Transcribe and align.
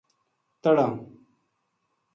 تہنا 0.63 0.89